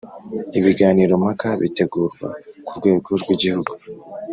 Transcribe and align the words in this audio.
Ibiganiro 0.57 1.13
mpaka 1.23 1.47
bitegurwa 1.61 2.27
ku 2.65 2.71
rwego 2.77 3.09
rw’igihugu 3.21 3.71